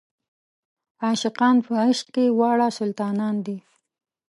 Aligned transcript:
عاشقان 1.05 1.55
په 1.65 1.71
عشق 1.85 2.07
کې 2.15 2.25
واړه 2.39 2.69
سلطانان 2.79 3.35
دي. 3.45 3.57